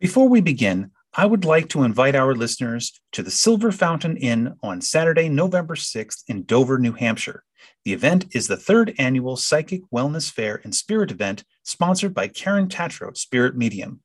[0.00, 4.54] Before we begin, I would like to invite our listeners to the Silver Fountain Inn
[4.62, 7.42] on Saturday, November 6th in Dover, New Hampshire.
[7.84, 12.68] The event is the third annual Psychic Wellness Fair and Spirit event sponsored by Karen
[12.68, 14.00] Tatro, Spirit Medium.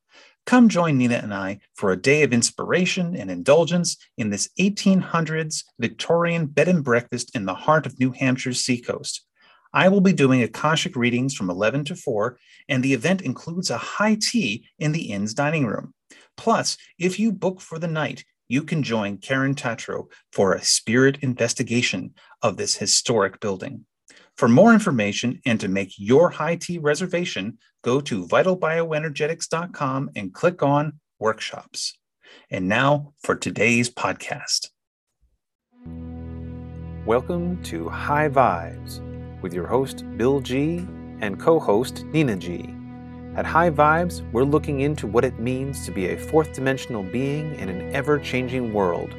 [0.48, 5.64] Come join Nina and I for a day of inspiration and indulgence in this 1800s
[5.78, 9.28] Victorian bed and breakfast in the heart of New Hampshire's seacoast.
[9.76, 12.38] I will be doing Akashic readings from 11 to 4,
[12.70, 15.96] and the event includes a high tea in the inn's dining room.
[16.38, 21.18] Plus, if you book for the night, you can join Karen Tatro for a spirit
[21.22, 23.86] investigation of this historic building.
[24.38, 30.62] For more information and to make your high tea reservation, go to vitalbioenergetics.com and click
[30.62, 31.98] on workshops.
[32.52, 34.70] And now for today's podcast.
[37.08, 39.13] Welcome to High Vibes
[39.44, 40.88] with your host, Bill G,
[41.20, 42.74] and co host, Nina G.
[43.36, 47.54] At High Vibes, we're looking into what it means to be a fourth dimensional being
[47.56, 49.14] in an ever changing world.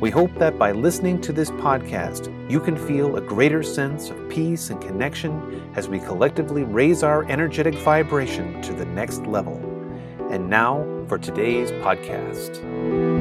[0.00, 4.28] We hope that by listening to this podcast, you can feel a greater sense of
[4.28, 9.58] peace and connection as we collectively raise our energetic vibration to the next level.
[10.30, 13.11] And now for today's podcast.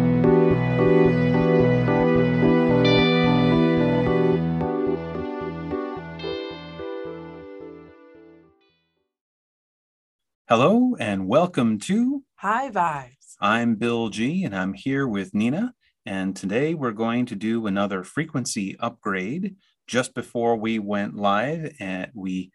[10.52, 13.38] Hello and welcome to High Vibes.
[13.40, 15.74] I'm Bill G and I'm here with Nina.
[16.06, 19.56] And today we're going to do another frequency upgrade.
[19.88, 22.52] Just before we went live, and we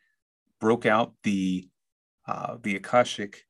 [0.60, 1.70] broke out the
[2.28, 3.44] uh, the Akashic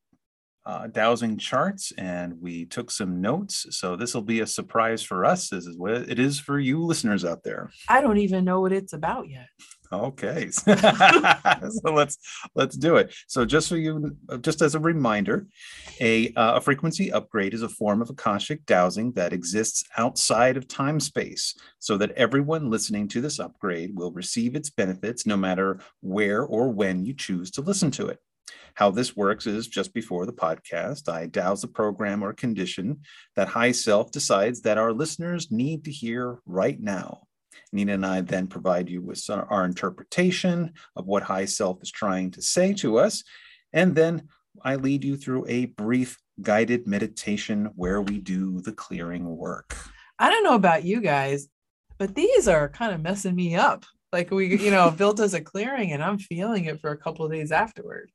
[0.67, 3.67] uh, dowsing charts and we took some notes.
[3.71, 6.85] So this will be a surprise for us, This is what it is for you
[6.85, 7.71] listeners out there.
[7.89, 9.47] I don't even know what it's about yet.
[9.93, 12.19] Okay, so let's
[12.55, 13.15] let's do it.
[13.29, 15.47] So just so you, just as a reminder,
[16.01, 20.67] a uh, a frequency upgrade is a form of akashic dowsing that exists outside of
[20.67, 25.81] time space, so that everyone listening to this upgrade will receive its benefits no matter
[26.01, 28.19] where or when you choose to listen to it.
[28.75, 33.01] How this works is just before the podcast, I dowse a program or condition
[33.35, 37.26] that High Self decides that our listeners need to hear right now.
[37.73, 42.31] Nina and I then provide you with our interpretation of what High Self is trying
[42.33, 43.25] to say to us.
[43.73, 44.29] And then
[44.63, 49.77] I lead you through a brief guided meditation where we do the clearing work.
[50.19, 51.49] I don't know about you guys,
[51.99, 53.85] but these are kind of messing me up.
[54.13, 57.27] Like we, you know, built as a clearing and I'm feeling it for a couple
[57.27, 58.11] of days afterward.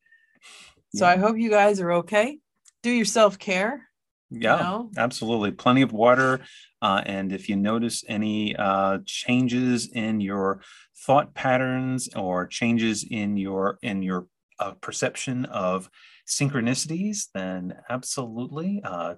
[0.96, 1.12] So yeah.
[1.12, 2.40] I hope you guys are okay.
[2.84, 3.88] Do your self care.
[4.32, 4.92] Yeah, you know?
[4.98, 5.52] absolutely.
[5.52, 6.40] Plenty of water.
[6.82, 10.62] Uh, and if you notice any uh, changes in your
[11.06, 14.28] thought patterns or changes in your in your
[14.60, 15.90] uh, perception of
[16.28, 19.16] synchronicities, then absolutely uh,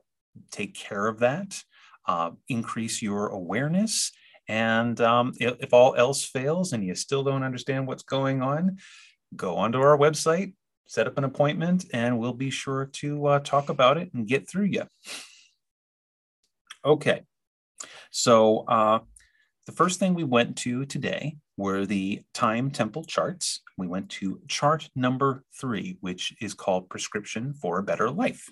[0.51, 1.63] take care of that.
[2.07, 4.11] Uh, increase your awareness.
[4.49, 8.77] And um, if, if all else fails and you still don't understand what's going on,
[9.35, 10.53] go onto our website,
[10.85, 14.49] set up an appointment, and we'll be sure to uh, talk about it and get
[14.49, 14.83] through you.
[16.85, 17.23] Okay.
[18.11, 18.99] So uh,
[19.65, 23.61] the first thing we went to today were the time temple charts.
[23.77, 28.51] We went to chart number three, which is called Prescription for a Better Life.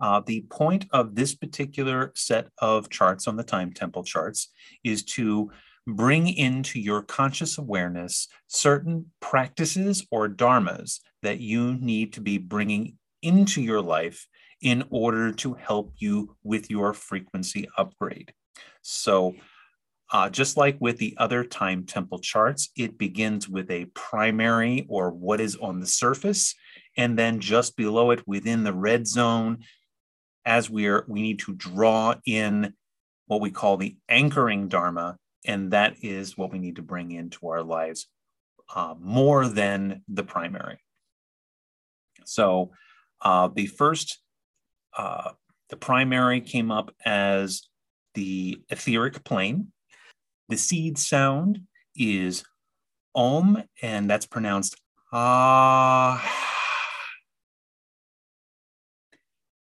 [0.00, 4.48] Uh, the point of this particular set of charts on the time temple charts
[4.82, 5.50] is to
[5.86, 12.96] bring into your conscious awareness certain practices or dharmas that you need to be bringing
[13.22, 14.26] into your life
[14.62, 18.32] in order to help you with your frequency upgrade.
[18.82, 19.34] So,
[20.12, 25.10] uh, just like with the other time temple charts, it begins with a primary or
[25.10, 26.54] what is on the surface,
[26.96, 29.58] and then just below it within the red zone,
[30.44, 32.74] as we're we need to draw in
[33.26, 37.48] what we call the anchoring dharma, and that is what we need to bring into
[37.48, 38.06] our lives
[38.74, 40.78] uh, more than the primary.
[42.24, 42.70] So,
[43.20, 44.18] uh, the first,
[44.96, 45.32] uh,
[45.68, 47.62] the primary came up as
[48.14, 49.72] the etheric plane.
[50.48, 51.62] The seed sound
[51.96, 52.44] is
[53.14, 54.76] om, and that's pronounced
[55.12, 56.22] ah.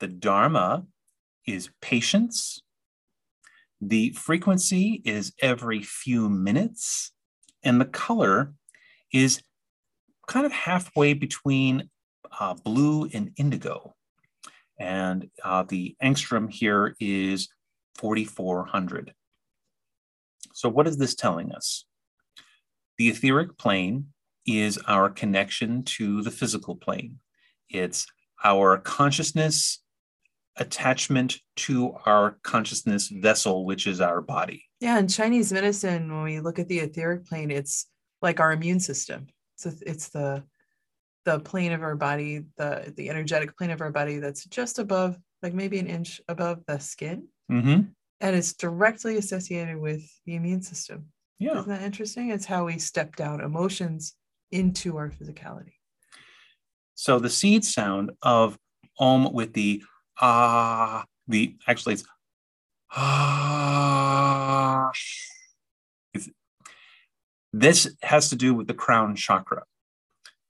[0.00, 0.86] The dharma
[1.46, 2.62] is patience.
[3.84, 7.10] The frequency is every few minutes,
[7.64, 8.54] and the color
[9.12, 9.42] is
[10.28, 11.90] kind of halfway between
[12.38, 13.96] uh, blue and indigo.
[14.78, 17.48] And uh, the angstrom here is
[17.96, 19.14] 4,400.
[20.54, 21.84] So, what is this telling us?
[22.98, 24.12] The etheric plane
[24.46, 27.18] is our connection to the physical plane.
[27.68, 28.06] It's
[28.44, 29.81] our consciousness
[30.56, 34.64] attachment to our consciousness vessel, which is our body.
[34.80, 37.86] Yeah, in Chinese medicine, when we look at the etheric plane, it's
[38.20, 39.28] like our immune system.
[39.56, 40.44] So it's the
[41.24, 45.16] the plane of our body, the the energetic plane of our body that's just above,
[45.42, 47.82] like maybe an inch above the skin, Mm-hmm.
[48.20, 51.06] and it's directly associated with the immune system.
[51.38, 51.58] Yeah.
[51.58, 52.30] Isn't that interesting?
[52.30, 54.14] It's how we step down emotions
[54.50, 55.74] into our physicality.
[56.94, 58.58] So the seed sound of
[58.98, 59.82] om with the
[60.22, 62.04] ah, the actually it's
[62.96, 64.90] ah.
[66.14, 66.30] It's-
[67.52, 69.64] This has to do with the crown chakra.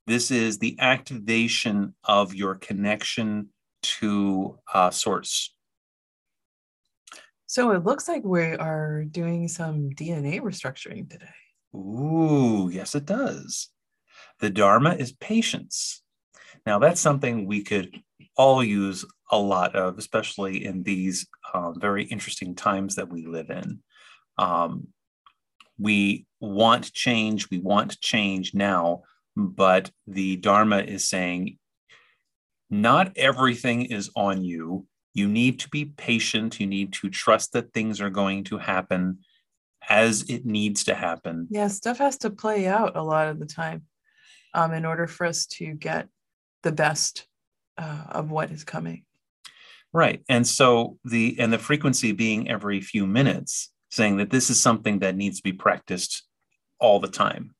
[0.06, 3.48] This is the activation of your connection
[4.00, 5.54] to uh, source.
[7.46, 11.26] So it looks like we are doing some DNA restructuring today.
[11.74, 13.68] Ooh, yes, it does.
[14.40, 16.02] The Dharma is patience.
[16.66, 18.02] Now, that's something we could
[18.36, 23.50] all use a lot of, especially in these um, very interesting times that we live
[23.50, 23.80] in.
[24.38, 24.88] Um,
[25.78, 29.02] we want change, we want change now,
[29.36, 31.58] but the Dharma is saying
[32.70, 34.86] not everything is on you.
[35.14, 36.58] You need to be patient.
[36.58, 39.18] You need to trust that things are going to happen
[39.88, 41.48] as it needs to happen.
[41.50, 43.82] Yeah, stuff has to play out a lot of the time
[44.54, 46.08] um, in order for us to get
[46.62, 47.26] the best
[47.78, 49.04] uh, of what is coming.
[49.92, 50.22] Right.
[50.28, 55.00] And so the and the frequency being every few minutes, saying that this is something
[55.00, 56.24] that needs to be practiced
[56.78, 57.54] all the time.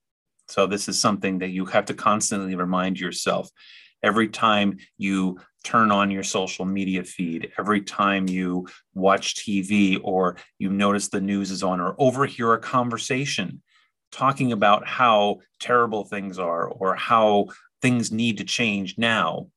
[0.48, 3.50] So this is something that you have to constantly remind yourself
[4.02, 10.36] every time you turn on your social media feed, every time you watch TV or
[10.58, 13.62] you notice the news is on or overhear a conversation
[14.10, 17.46] talking about how terrible things are or how
[17.80, 19.48] things need to change now,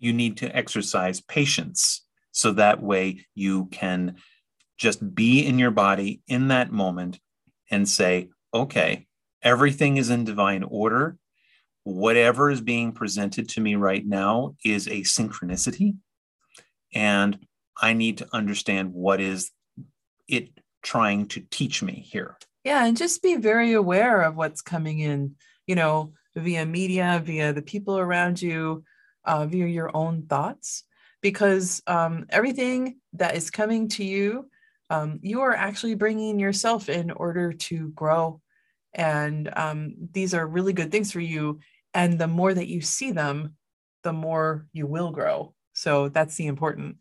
[0.00, 4.16] you need to exercise patience so that way you can
[4.78, 7.20] just be in your body in that moment
[7.70, 9.06] and say, okay,
[9.42, 11.16] everything is in divine order.
[11.84, 15.96] Whatever is being presented to me right now is a synchronicity.
[16.94, 17.38] And
[17.80, 19.50] I need to understand what is
[20.28, 20.50] it
[20.82, 22.36] trying to teach me here.
[22.64, 25.36] Yeah, and just be very aware of what's coming in,
[25.66, 28.84] you know, via media, via the people around you,
[29.30, 30.82] uh, via your own thoughts,
[31.22, 34.50] because um, everything that is coming to you,
[34.90, 38.40] um, you are actually bringing yourself in order to grow.
[38.92, 41.60] And um, these are really good things for you.
[41.94, 43.54] And the more that you see them,
[44.02, 45.54] the more you will grow.
[45.74, 46.96] So that's the important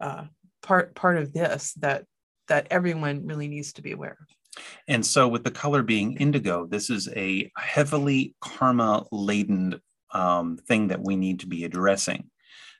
[0.00, 0.24] uh,
[0.62, 2.04] part part of this that
[2.48, 4.62] that everyone really needs to be aware of.
[4.86, 9.80] And so, with the color being indigo, this is a heavily karma laden
[10.12, 12.30] um, thing that we need to be addressing.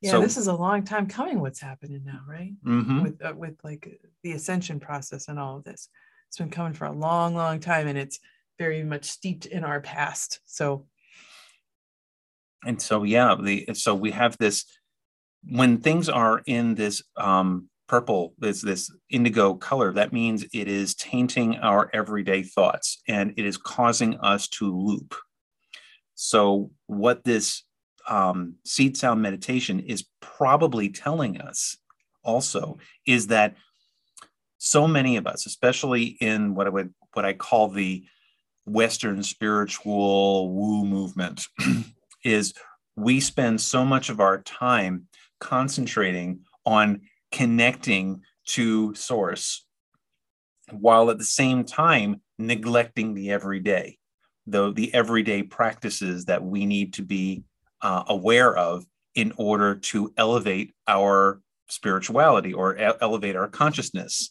[0.03, 1.41] Yeah, So- this is a long time coming.
[1.41, 2.55] What's happening now, right?
[2.65, 3.03] Mhm.
[3.03, 5.89] With uh, with like the ascension process and all of this,
[6.29, 8.19] it's been coming for a long, long time, and it's
[8.59, 10.41] very much steeped in our past.
[10.45, 10.87] So
[12.65, 14.65] And so, yeah, the so we have this
[15.49, 19.93] when things are in this um, purple, this this indigo color.
[19.93, 25.15] That means it is tainting our everyday thoughts, and it is causing us to loop.
[26.23, 27.63] So, what this
[28.07, 31.79] um, seed sound meditation is probably telling us
[32.23, 33.55] also is that
[34.59, 38.05] so many of us, especially in what I would what I call the
[38.67, 41.47] Western spiritual woo movement,
[42.23, 42.53] is
[42.97, 45.07] we spend so much of our time
[45.41, 47.01] concentrating on
[47.33, 49.65] connecting to source
[50.71, 53.97] while at the same time neglecting the everyday
[54.51, 57.43] though the everyday practices that we need to be
[57.83, 64.31] uh, aware of in order to elevate our spirituality or elevate our consciousness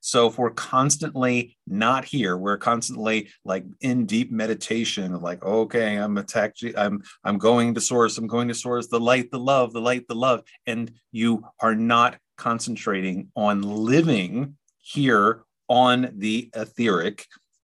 [0.00, 6.18] so if we're constantly not here, we're constantly like in deep meditation, like, okay, I'm
[6.18, 9.80] attacked, I'm I'm going to source, I'm going to source, the light, the love, the
[9.80, 10.42] light, the love.
[10.66, 17.26] And you are not concentrating on living here on the etheric.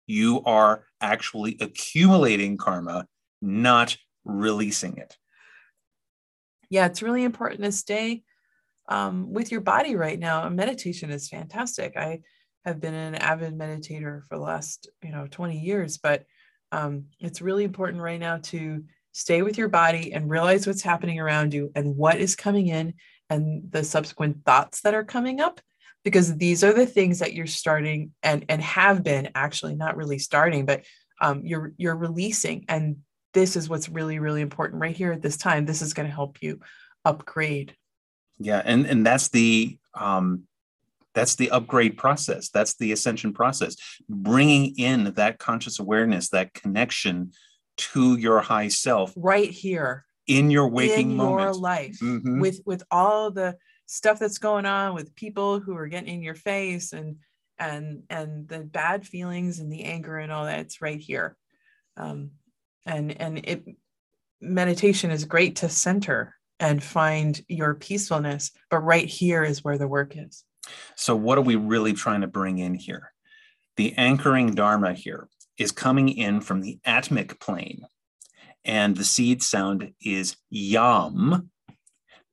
[0.09, 3.05] You are actually accumulating karma,
[3.43, 5.15] not releasing it.
[6.71, 8.23] yeah, it's really important to stay
[8.87, 10.49] um, with your body right now.
[10.49, 11.95] Meditation is fantastic.
[11.95, 12.21] I
[12.65, 16.25] have been an avid meditator for the last you know 20 years, but
[16.71, 21.19] um, it's really important right now to stay with your body and realize what's happening
[21.19, 22.95] around you and what is coming in
[23.29, 25.61] and the subsequent thoughts that are coming up
[26.03, 30.19] because these are the things that you're starting and and have been actually not really
[30.19, 30.83] starting but
[31.21, 32.97] um, you're you're releasing and
[33.33, 36.13] this is what's really really important right here at this time this is going to
[36.15, 36.59] help you
[37.05, 37.75] upgrade
[38.39, 40.43] Yeah, and and that's the um,
[41.13, 42.49] that's the upgrade process.
[42.49, 43.75] That's the ascension process.
[44.07, 47.31] Bringing in that conscious awareness, that connection
[47.91, 51.41] to your high self, right here in your waking in moment.
[51.41, 52.39] your life Mhm.
[52.39, 53.57] with with all the
[53.89, 57.17] stuff that's going on with people who are getting in your face and
[57.57, 61.35] and and the bad feelings and the anger and all that it's right here
[61.97, 62.31] um
[62.85, 63.63] and and it
[64.41, 69.87] meditation is great to center and find your peacefulness but right here is where the
[69.87, 70.45] work is
[70.95, 73.13] So, what are we really trying to bring in here?
[73.77, 75.27] The anchoring Dharma here
[75.57, 77.85] is coming in from the atmic plane,
[78.63, 81.49] and the seed sound is yam.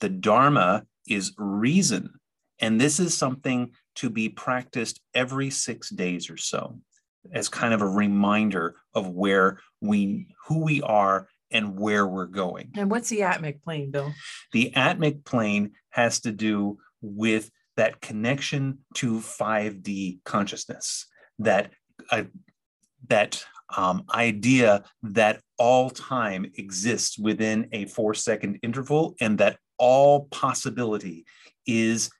[0.00, 2.10] The Dharma is reason.
[2.58, 6.78] And this is something to be practiced every six days or so
[7.32, 12.70] as kind of a reminder of where we, who we are and where we're going.
[12.76, 14.12] and what's the atmic plane bill
[14.52, 21.06] The atmic plane has to do with that connection to 5D consciousness,
[21.38, 21.72] that
[22.10, 22.24] uh,
[23.08, 23.44] that
[23.76, 31.24] um, idea that all time exists within a four second interval, and that all possibility
[31.66, 32.10] is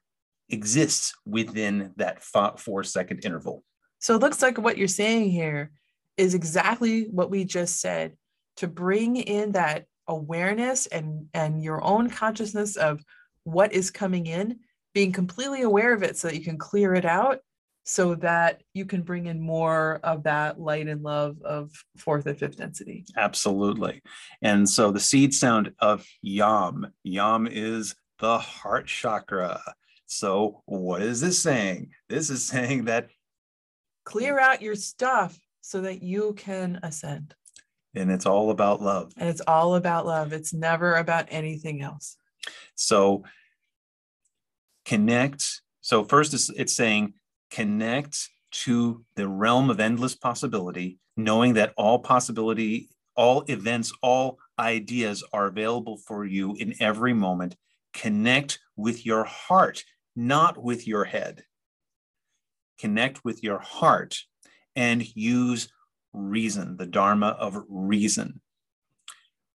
[0.49, 3.65] exists within that fo- four second interval.
[3.99, 5.73] So it looks like what you're saying here
[6.17, 8.17] is exactly what we just said
[8.57, 13.03] to bring in that awareness and and your own consciousness of
[13.45, 14.61] what is coming in,
[14.95, 17.41] being completely aware of it so that you can clear it out
[17.89, 22.37] so that you can bring in more of that light and love of fourth and
[22.37, 23.05] fifth density.
[23.17, 24.03] Absolutely.
[24.43, 29.61] And so the seed sound of yam, yam is the heart chakra.
[30.07, 31.91] So what is this saying?
[32.09, 33.09] This is saying that,
[34.05, 37.35] Clear out your stuff so that you can ascend.
[37.95, 39.13] and it's all about love.
[39.17, 40.33] And it's all about love.
[40.33, 42.17] It's never about anything else.
[42.75, 43.25] So
[44.85, 45.61] connect.
[45.81, 47.15] So first it's, it's saying
[47.51, 55.25] connect to the realm of endless possibility, knowing that all possibility, all events, all ideas
[55.33, 57.57] are available for you in every moment.
[57.93, 59.85] Connect with your heart,
[60.15, 61.43] not with your head.
[62.79, 64.19] Connect with your heart
[64.75, 65.69] and use
[66.13, 68.41] reason, the Dharma of reason.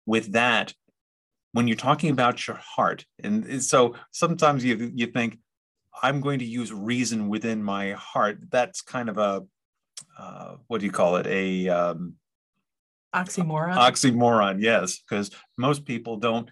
[0.05, 0.73] With that,
[1.53, 5.37] when you're talking about your heart, and so sometimes you you think,
[6.01, 8.39] I'm going to use reason within my heart.
[8.49, 9.43] That's kind of a
[10.17, 11.27] uh, what do you call it?
[11.27, 12.15] A um,
[13.15, 13.75] Oxymoron.
[13.75, 16.49] oxymoron, yes, because most people don't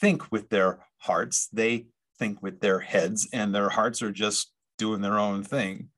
[0.00, 1.86] think with their hearts; they
[2.18, 5.88] think with their heads, and their hearts are just doing their own thing.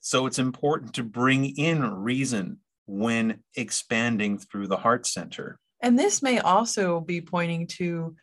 [0.00, 5.58] So it's important to bring in reason when expanding through the heart center.
[5.82, 8.14] And this may also be pointing to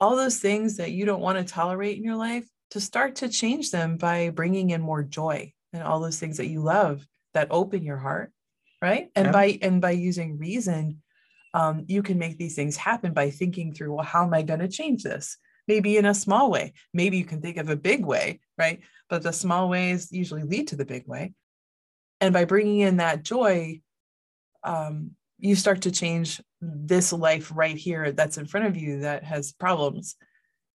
[0.00, 3.28] all those things that you don't want to tolerate in your life to start to
[3.28, 7.48] change them by bringing in more joy and all those things that you love that
[7.50, 8.32] open your heart,
[8.80, 9.10] right?
[9.14, 9.32] And Yeah.
[9.32, 11.02] by and by using reason,
[11.52, 14.60] um, you can make these things happen by thinking through, well, how am I going
[14.60, 15.36] to change this?
[15.68, 16.72] Maybe in a small way.
[16.94, 18.80] Maybe you can think of a big way, right?
[19.10, 21.34] But the small ways usually lead to the big way.
[22.22, 23.82] And by bringing in that joy,
[24.64, 29.24] um, you start to change this life right here that's in front of you that
[29.24, 30.16] has problems.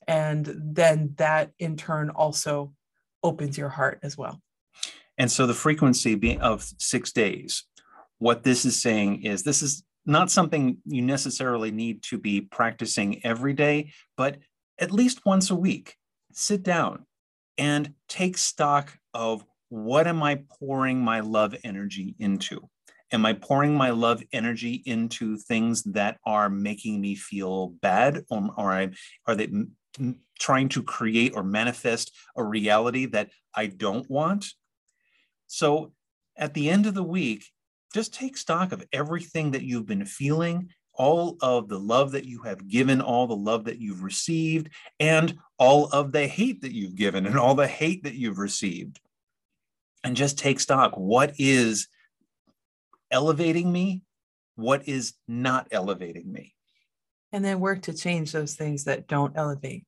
[0.07, 2.73] And then that in turn also
[3.23, 4.41] opens your heart as well.
[5.17, 7.63] And so the frequency of six days,
[8.19, 13.23] what this is saying is this is not something you necessarily need to be practicing
[13.25, 14.37] every day, but
[14.79, 15.95] at least once a week,
[16.31, 17.05] sit down
[17.57, 22.69] and take stock of what am I pouring my love energy into?
[23.11, 28.49] Am I pouring my love energy into things that are making me feel bad, or,
[28.57, 28.89] or I,
[29.25, 29.49] are they
[30.39, 34.45] trying to create or manifest a reality that I don't want?
[35.47, 35.93] So
[36.37, 37.45] at the end of the week,
[37.93, 42.41] just take stock of everything that you've been feeling, all of the love that you
[42.41, 46.95] have given, all the love that you've received, and all of the hate that you've
[46.95, 48.99] given and all the hate that you've received.
[50.03, 50.93] And just take stock.
[50.95, 51.87] What is
[53.09, 54.03] elevating me?
[54.55, 56.55] What is not elevating me?
[57.31, 59.85] And then work to change those things that don't elevate.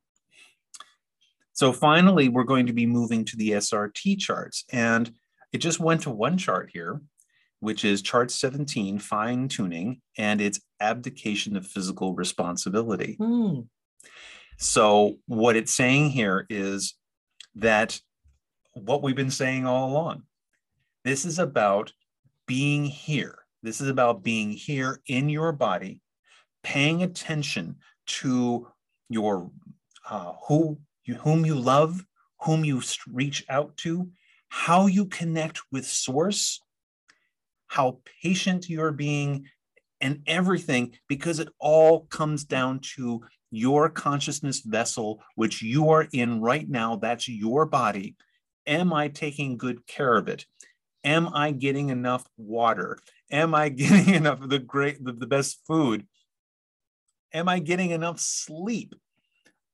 [1.54, 4.64] So finally, we're going to be moving to the SRT charts.
[4.72, 5.12] And
[5.52, 7.02] it just went to one chart here,
[7.60, 13.16] which is chart 17, fine tuning, and it's abdication of physical responsibility.
[13.20, 13.62] Hmm.
[14.58, 16.96] So what it's saying here is
[17.56, 18.00] that
[18.74, 20.24] what we've been saying all along,
[21.04, 21.92] this is about
[22.46, 23.40] being here.
[23.64, 26.02] This is about being here in your body,
[26.64, 28.68] paying attention to
[29.10, 29.52] your
[30.10, 32.06] uh, who you, whom you love,
[32.42, 34.10] whom you reach out to,
[34.50, 36.62] how you connect with source,
[37.68, 39.46] how patient you're being,
[40.02, 46.42] and everything, because it all comes down to your consciousness vessel, which you are in
[46.42, 46.96] right now.
[46.96, 48.16] That's your body.
[48.66, 50.46] Am I taking good care of it?
[51.04, 53.00] Am I getting enough water?
[53.32, 56.06] Am I getting enough of the great, the, the best food?
[57.34, 58.96] Am I getting enough sleep?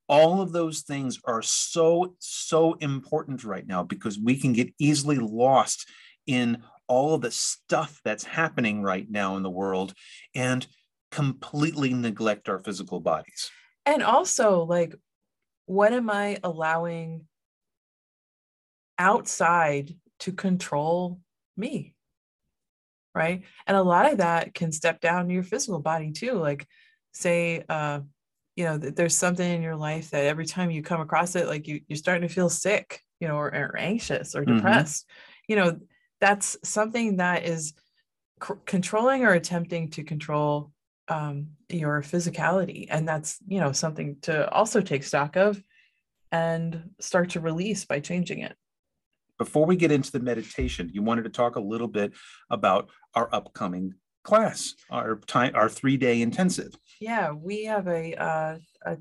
[0.07, 5.17] All of those things are so, so important right now because we can get easily
[5.17, 5.87] lost
[6.27, 9.93] in all of the stuff that's happening right now in the world
[10.35, 10.67] and
[11.11, 13.49] completely neglect our physical bodies.
[13.85, 14.95] And also, like,
[15.65, 17.25] what am I allowing
[18.99, 21.19] outside to control
[21.57, 21.93] me?
[23.13, 23.43] Right.
[23.65, 26.33] And a lot of that can step down to your physical body too.
[26.33, 26.67] Like,
[27.15, 28.01] say, uh,
[28.55, 31.47] you know, that there's something in your life that every time you come across it,
[31.47, 34.57] like you, you're starting to feel sick, you know, or, or anxious or mm-hmm.
[34.57, 35.51] depressed, mm-hmm.
[35.51, 35.79] you know,
[36.21, 37.73] that's something that is
[38.45, 40.71] c- controlling or attempting to control
[41.07, 42.87] um, your physicality.
[42.89, 45.61] And that's, you know, something to also take stock of
[46.31, 48.55] and start to release by changing it.
[49.37, 52.13] Before we get into the meditation, you wanted to talk a little bit
[52.49, 53.95] about our upcoming
[54.25, 56.75] class, our time, our three day intensive.
[56.99, 58.97] Yeah, we have a, uh, a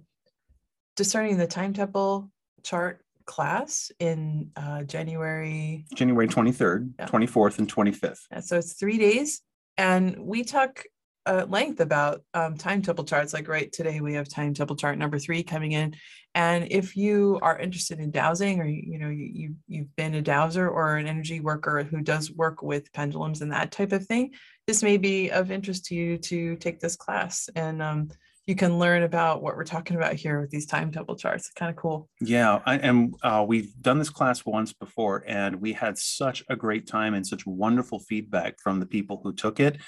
[0.94, 2.30] discerning the time temple
[2.62, 5.86] chart class in uh, January.
[5.94, 7.06] January 23rd, yeah.
[7.06, 8.20] 24th, and 25th.
[8.30, 9.40] Yeah, so it's three days.
[9.76, 10.84] And we talk
[11.26, 13.32] at length about um, time temple charts.
[13.32, 15.94] Like right today, we have time temple chart number three coming in.
[16.34, 20.68] And if you are interested in dowsing, or you know you you've been a dowser
[20.68, 24.32] or an energy worker who does work with pendulums and that type of thing,
[24.66, 27.48] this may be of interest to you to take this class.
[27.54, 28.08] And um,
[28.46, 31.50] you can learn about what we're talking about here with these time temple charts.
[31.50, 32.08] Kind of cool.
[32.20, 36.56] Yeah, I, and uh, we've done this class once before, and we had such a
[36.56, 39.78] great time and such wonderful feedback from the people who took it.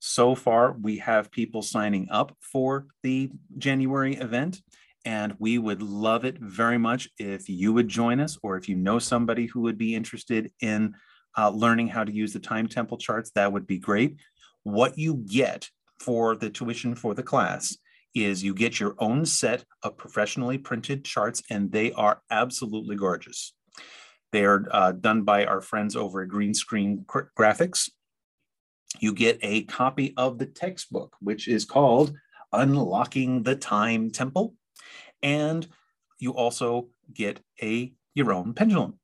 [0.00, 4.62] So far, we have people signing up for the January event,
[5.04, 8.76] and we would love it very much if you would join us, or if you
[8.76, 10.94] know somebody who would be interested in
[11.36, 14.16] uh, learning how to use the time temple charts, that would be great.
[14.62, 17.76] What you get for the tuition for the class
[18.14, 23.52] is you get your own set of professionally printed charts, and they are absolutely gorgeous.
[24.32, 27.90] They are uh, done by our friends over at Green Screen Graphics.
[28.98, 32.14] You get a copy of the textbook, which is called
[32.52, 34.54] Unlocking the Time Temple.
[35.22, 35.66] And
[36.18, 38.98] you also get a your own pendulum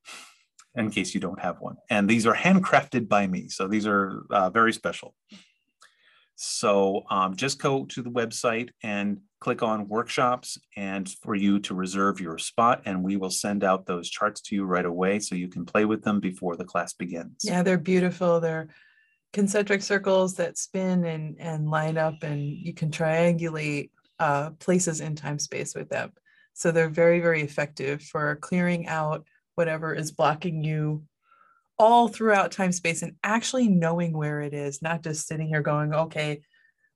[0.75, 1.77] in case you don't have one.
[1.89, 3.47] And these are handcrafted by me.
[3.49, 5.15] So these are uh, very special.
[6.35, 11.73] So um, just go to the website and click on workshops and for you to
[11.73, 15.35] reserve your spot and we will send out those charts to you right away so
[15.35, 17.37] you can play with them before the class begins.
[17.43, 18.39] Yeah, they're beautiful.
[18.39, 18.67] They're
[19.33, 25.15] concentric circles that spin and, and line up and you can triangulate uh, places in
[25.15, 26.11] time space with them.
[26.53, 31.03] So they're very, very effective for clearing out whatever is blocking you
[31.79, 35.93] all throughout time space and actually knowing where it is, not just sitting here going,
[35.93, 36.41] okay,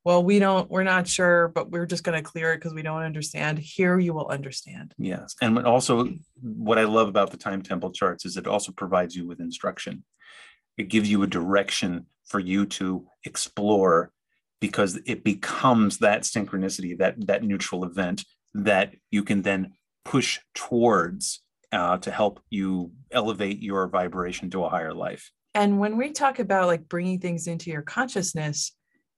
[0.03, 2.81] well, we don't, we're not sure, but we're just going to clear it because we
[2.81, 3.59] don't understand.
[3.59, 4.95] Here you will understand.
[4.97, 5.35] Yes.
[5.41, 6.09] And also,
[6.41, 10.03] what I love about the time temple charts is it also provides you with instruction.
[10.81, 14.11] It gives you a direction for you to explore
[14.59, 19.73] because it becomes that synchronicity, that, that neutral event that you can then
[20.05, 25.31] push towards uh, to help you elevate your vibration to a higher life.
[25.53, 28.71] And when we talk about like bringing things into your consciousness,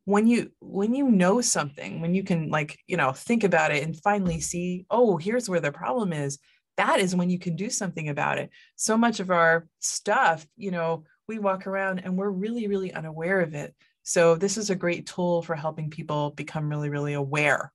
[0.04, 3.84] when you when you know something, when you can like you know think about it
[3.84, 6.40] and finally see, oh, here's where the problem is.
[6.76, 8.50] That is when you can do something about it.
[8.76, 13.42] So much of our stuff, you know, we walk around and we're really really unaware
[13.42, 13.74] of it.
[14.04, 17.72] So this is a great tool for helping people become really really aware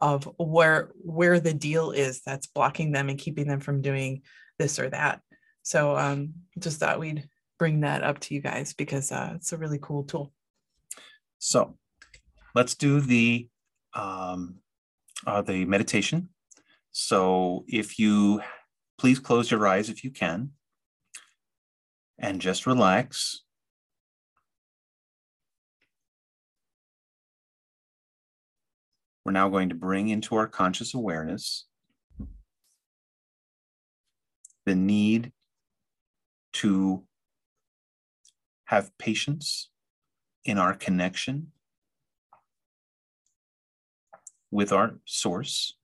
[0.00, 4.22] of where where the deal is that's blocking them and keeping them from doing
[4.58, 5.20] this or that.
[5.62, 9.58] So um just thought we'd bring that up to you guys because uh, it's a
[9.58, 10.32] really cool tool.
[11.38, 11.76] So
[12.54, 13.48] let's do the
[13.94, 14.56] um
[15.26, 16.30] uh, the meditation.
[16.92, 18.40] So if you
[18.98, 20.50] please close your eyes if you can
[22.18, 23.42] and just relax.
[29.24, 31.66] We're now going to bring into our conscious awareness
[34.64, 35.32] the need
[36.52, 37.04] to
[38.66, 39.70] have patience
[40.44, 41.52] in our connection
[44.50, 45.74] with our source,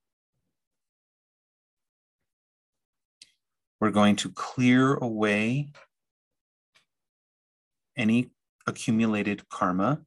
[3.80, 5.70] We're going to clear away
[7.98, 8.30] any
[8.66, 10.00] accumulated karma.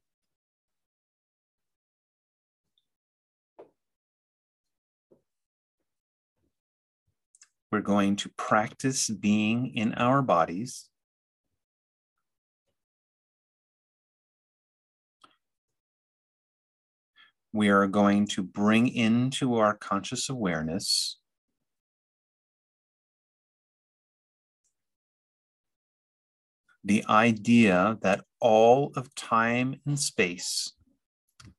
[7.71, 10.89] We're going to practice being in our bodies.
[17.53, 21.20] We are going to bring into our conscious awareness
[26.83, 30.73] the idea that all of time and space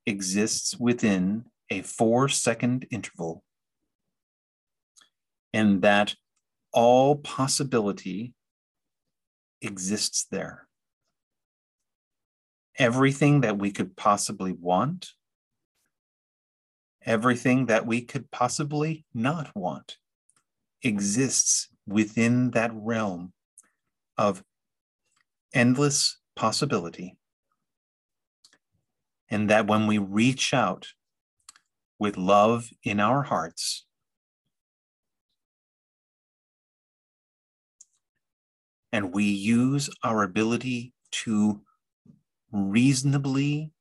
[0.06, 3.44] exists within a four second interval,
[5.52, 6.14] and that
[6.72, 8.35] all possibility
[9.61, 10.66] exists there.
[12.78, 15.11] Everything that we could possibly want,
[17.04, 19.98] everything that we could possibly not want,
[20.82, 23.32] exists within that realm
[24.18, 24.42] of
[25.55, 27.17] endless possibility.
[29.31, 30.88] And that when we reach out
[31.99, 33.87] with love in our hearts,
[38.93, 41.62] and we use our ability to
[42.53, 43.73] reasonably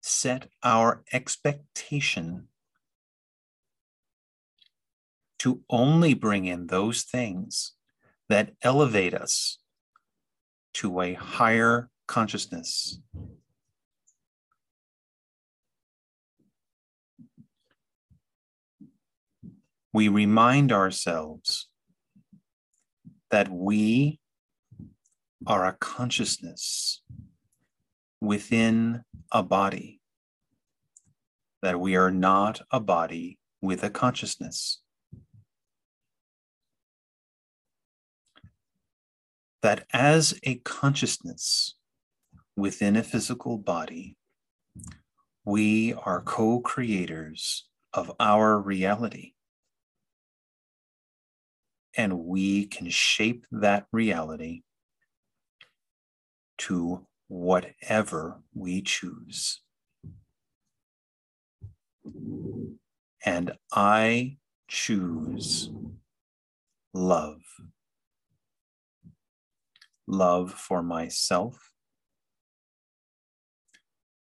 [0.00, 2.46] set our expectation
[5.38, 7.72] to only bring in those things
[8.28, 9.58] that elevate us
[10.74, 13.00] to a higher consciousness.
[19.92, 21.68] We remind ourselves
[23.30, 24.20] that we
[25.46, 27.02] are a consciousness
[28.20, 29.02] within
[29.32, 30.00] a body,
[31.62, 34.80] that we are not a body with a consciousness.
[39.62, 41.74] That as a consciousness
[42.56, 44.16] within a physical body,
[45.44, 49.32] we are co creators of our reality.
[51.96, 54.62] And we can shape that reality
[56.58, 59.60] to whatever we choose.
[63.24, 64.36] And I
[64.68, 65.70] choose
[66.94, 67.40] love
[70.10, 71.72] love for myself,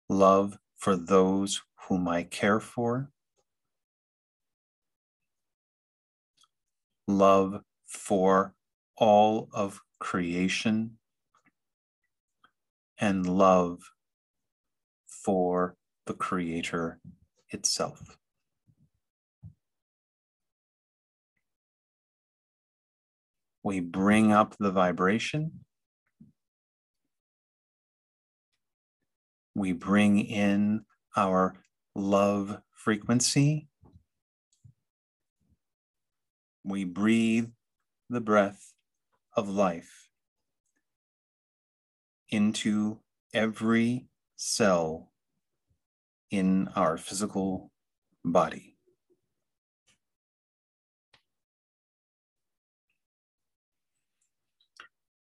[0.07, 3.11] love for those whom I care for,
[7.05, 8.55] love for
[8.95, 10.97] all of creation,
[12.97, 13.79] and love
[15.05, 16.99] for the Creator
[17.49, 18.17] itself.
[23.63, 25.63] We bring up the vibration
[29.55, 30.85] we bring in
[31.15, 31.55] our
[31.95, 33.69] love frequency.
[36.63, 37.49] We breathe
[38.09, 38.73] the breath
[39.35, 40.09] of life
[42.29, 42.99] into
[43.33, 45.11] every cell
[46.31, 47.71] in our physical
[48.25, 48.77] body.